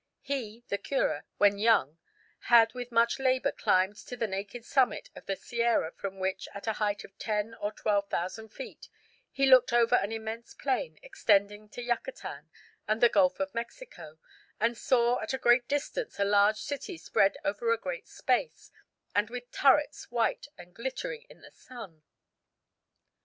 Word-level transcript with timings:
He 0.21 0.63
(the 0.69 0.79
cura) 0.79 1.25
when 1.37 1.59
young 1.59 1.99
"had 2.45 2.73
with 2.73 2.91
much 2.91 3.19
labour 3.19 3.51
climbed 3.51 3.97
to 3.97 4.17
the 4.17 4.25
naked 4.25 4.65
summit 4.65 5.11
of 5.15 5.27
the 5.27 5.35
sierra 5.35 5.91
from 5.91 6.17
which, 6.17 6.47
at 6.55 6.65
a 6.65 6.73
height 6.73 7.03
of 7.03 7.15
ten 7.19 7.53
or 7.53 7.71
twelve 7.71 8.09
thousand 8.09 8.49
feet, 8.49 8.89
he 9.29 9.45
looked 9.45 9.71
over 9.71 9.93
an 9.95 10.11
immense 10.11 10.55
plain 10.55 10.97
extending 11.03 11.69
to 11.69 11.83
Yucatan 11.83 12.49
and 12.87 12.99
the 12.99 13.09
Gulf 13.09 13.39
of 13.39 13.53
Mexico, 13.53 14.17
and 14.59 14.75
saw 14.75 15.21
at 15.21 15.33
a 15.33 15.37
great 15.37 15.67
distance 15.67 16.19
a 16.19 16.25
large 16.25 16.57
city 16.57 16.97
spread 16.97 17.37
over 17.45 17.71
a 17.71 17.77
great 17.77 18.07
space, 18.07 18.71
and 19.13 19.29
with 19.29 19.51
turrets 19.51 20.09
white 20.09 20.47
and 20.57 20.73
glittering 20.73 21.27
in 21.29 21.41
the 21.41 21.51
sun." 21.51 22.01